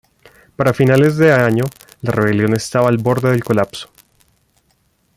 Para 0.55 0.73
finales 0.73 1.15
de 1.17 1.31
año, 1.31 1.63
la 2.01 2.09
rebelión 2.11 2.55
estaba 2.55 2.89
al 2.89 2.97
borde 2.97 3.29
del 3.29 3.43
colapso. 3.43 3.87